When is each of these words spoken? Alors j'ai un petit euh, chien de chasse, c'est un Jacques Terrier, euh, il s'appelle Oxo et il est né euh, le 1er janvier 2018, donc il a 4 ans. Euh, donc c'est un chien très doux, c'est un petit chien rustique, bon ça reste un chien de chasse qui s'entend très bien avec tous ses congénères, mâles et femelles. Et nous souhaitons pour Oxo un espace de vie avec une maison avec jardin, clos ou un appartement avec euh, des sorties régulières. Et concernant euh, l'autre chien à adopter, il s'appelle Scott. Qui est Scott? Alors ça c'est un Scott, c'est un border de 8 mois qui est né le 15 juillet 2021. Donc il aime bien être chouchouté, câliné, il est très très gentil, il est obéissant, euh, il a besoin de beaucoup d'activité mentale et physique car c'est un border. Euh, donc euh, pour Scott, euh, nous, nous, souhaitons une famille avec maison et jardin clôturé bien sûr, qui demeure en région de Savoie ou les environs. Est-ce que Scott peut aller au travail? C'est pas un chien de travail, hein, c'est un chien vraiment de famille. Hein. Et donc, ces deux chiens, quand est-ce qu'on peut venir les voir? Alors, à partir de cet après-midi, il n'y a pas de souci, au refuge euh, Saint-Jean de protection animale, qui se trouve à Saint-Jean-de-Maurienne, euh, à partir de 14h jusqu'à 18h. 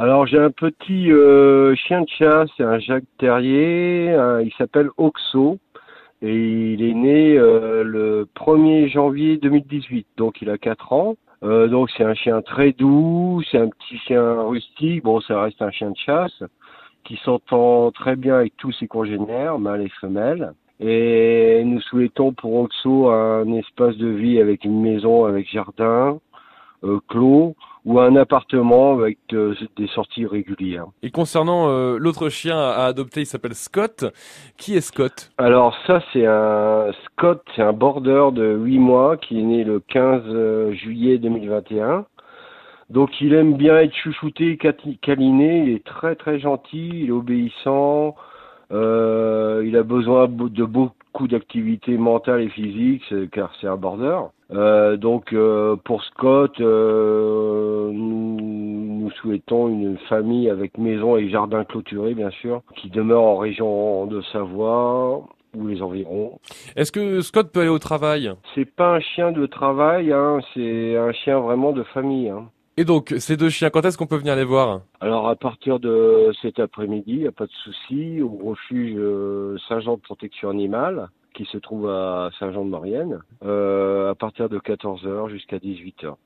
Alors 0.00 0.28
j'ai 0.28 0.38
un 0.38 0.52
petit 0.52 1.10
euh, 1.10 1.74
chien 1.74 2.02
de 2.02 2.08
chasse, 2.08 2.48
c'est 2.56 2.62
un 2.62 2.78
Jacques 2.78 3.02
Terrier, 3.18 4.10
euh, 4.10 4.44
il 4.44 4.52
s'appelle 4.52 4.90
Oxo 4.96 5.58
et 6.22 6.36
il 6.36 6.84
est 6.84 6.94
né 6.94 7.36
euh, 7.36 7.82
le 7.82 8.28
1er 8.36 8.88
janvier 8.92 9.38
2018, 9.38 10.06
donc 10.16 10.40
il 10.40 10.50
a 10.50 10.56
4 10.56 10.92
ans. 10.92 11.16
Euh, 11.42 11.66
donc 11.66 11.90
c'est 11.96 12.04
un 12.04 12.14
chien 12.14 12.42
très 12.42 12.70
doux, 12.70 13.42
c'est 13.50 13.58
un 13.58 13.68
petit 13.70 13.98
chien 14.06 14.40
rustique, 14.42 15.02
bon 15.02 15.20
ça 15.20 15.42
reste 15.42 15.60
un 15.62 15.72
chien 15.72 15.90
de 15.90 15.96
chasse 15.96 16.44
qui 17.02 17.16
s'entend 17.24 17.90
très 17.90 18.14
bien 18.14 18.36
avec 18.36 18.56
tous 18.56 18.70
ses 18.70 18.86
congénères, 18.86 19.58
mâles 19.58 19.82
et 19.82 19.92
femelles. 20.00 20.52
Et 20.78 21.64
nous 21.64 21.80
souhaitons 21.80 22.32
pour 22.34 22.54
Oxo 22.54 23.10
un 23.10 23.52
espace 23.54 23.96
de 23.96 24.06
vie 24.06 24.40
avec 24.40 24.64
une 24.64 24.80
maison 24.80 25.24
avec 25.24 25.50
jardin, 25.50 26.20
clos 27.08 27.54
ou 27.84 27.98
un 28.00 28.16
appartement 28.16 28.92
avec 28.92 29.18
euh, 29.32 29.54
des 29.76 29.86
sorties 29.88 30.26
régulières. 30.26 30.86
Et 31.02 31.10
concernant 31.10 31.68
euh, 31.68 31.96
l'autre 31.98 32.28
chien 32.28 32.58
à 32.58 32.84
adopter, 32.84 33.20
il 33.20 33.26
s'appelle 33.26 33.54
Scott. 33.54 34.04
Qui 34.58 34.76
est 34.76 34.80
Scott? 34.80 35.30
Alors 35.38 35.74
ça 35.86 36.02
c'est 36.12 36.26
un 36.26 36.90
Scott, 37.06 37.42
c'est 37.56 37.62
un 37.62 37.72
border 37.72 38.28
de 38.32 38.56
8 38.56 38.78
mois 38.78 39.16
qui 39.16 39.40
est 39.40 39.42
né 39.42 39.64
le 39.64 39.80
15 39.80 40.72
juillet 40.72 41.18
2021. 41.18 42.04
Donc 42.90 43.20
il 43.20 43.34
aime 43.34 43.54
bien 43.54 43.78
être 43.78 43.94
chouchouté, 43.94 44.58
câliné, 45.02 45.64
il 45.66 45.74
est 45.74 45.84
très 45.84 46.14
très 46.14 46.38
gentil, 46.38 46.90
il 46.92 47.08
est 47.08 47.12
obéissant, 47.12 48.16
euh, 48.70 49.62
il 49.66 49.76
a 49.76 49.82
besoin 49.82 50.26
de 50.28 50.64
beaucoup 51.12 51.28
d'activité 51.28 51.96
mentale 51.96 52.42
et 52.42 52.48
physique 52.48 53.02
car 53.32 53.52
c'est 53.60 53.66
un 53.66 53.76
border. 53.76 54.18
Euh, 54.50 54.96
donc 54.96 55.32
euh, 55.32 55.76
pour 55.76 56.02
Scott, 56.04 56.58
euh, 56.60 57.90
nous, 57.92 58.38
nous, 58.40 59.10
souhaitons 59.12 59.68
une 59.68 59.98
famille 60.08 60.48
avec 60.48 60.78
maison 60.78 61.16
et 61.16 61.28
jardin 61.28 61.64
clôturé 61.64 62.14
bien 62.14 62.30
sûr, 62.30 62.62
qui 62.76 62.88
demeure 62.88 63.22
en 63.22 63.36
région 63.36 64.06
de 64.06 64.22
Savoie 64.32 65.24
ou 65.54 65.66
les 65.66 65.82
environs. 65.82 66.38
Est-ce 66.76 66.92
que 66.92 67.20
Scott 67.20 67.52
peut 67.52 67.60
aller 67.60 67.68
au 67.68 67.78
travail? 67.78 68.32
C'est 68.54 68.70
pas 68.70 68.96
un 68.96 69.00
chien 69.00 69.32
de 69.32 69.46
travail, 69.46 70.12
hein, 70.12 70.40
c'est 70.54 70.96
un 70.96 71.12
chien 71.12 71.40
vraiment 71.40 71.72
de 71.72 71.82
famille. 71.82 72.28
Hein. 72.28 72.48
Et 72.78 72.84
donc, 72.84 73.12
ces 73.18 73.36
deux 73.36 73.48
chiens, 73.48 73.70
quand 73.70 73.84
est-ce 73.84 73.98
qu'on 73.98 74.06
peut 74.06 74.18
venir 74.18 74.36
les 74.36 74.44
voir? 74.44 74.82
Alors, 75.00 75.28
à 75.28 75.34
partir 75.34 75.80
de 75.80 76.30
cet 76.40 76.60
après-midi, 76.60 77.10
il 77.10 77.18
n'y 77.22 77.26
a 77.26 77.32
pas 77.32 77.46
de 77.46 77.52
souci, 77.64 78.22
au 78.22 78.28
refuge 78.28 78.94
euh, 78.96 79.56
Saint-Jean 79.68 79.96
de 79.96 80.00
protection 80.00 80.48
animale, 80.48 81.08
qui 81.34 81.44
se 81.46 81.58
trouve 81.58 81.90
à 81.90 82.30
Saint-Jean-de-Maurienne, 82.38 83.18
euh, 83.44 84.12
à 84.12 84.14
partir 84.14 84.48
de 84.48 84.60
14h 84.60 85.28
jusqu'à 85.28 85.58
18h. 85.58 86.14